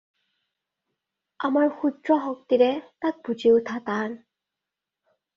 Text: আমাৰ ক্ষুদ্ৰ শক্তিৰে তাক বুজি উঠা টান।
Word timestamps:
আমাৰ 1.49 1.67
ক্ষুদ্ৰ 1.81 2.15
শক্তিৰে 2.23 2.69
তাক 3.05 3.19
বুজি 3.27 3.51
উঠা 3.57 3.77
টান। 3.91 4.17